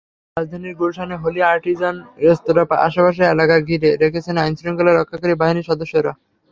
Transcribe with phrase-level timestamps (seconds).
[0.37, 1.95] রাজধানীর গুলশানে Holey Artisan
[2.23, 6.11] রেস্তোরাঁর আশপাশের এলাকাটি ঘিরে রেখেছেন আইনশৃঙ্খলা রক্ষাকারী বাহিনীর সদস্যরা।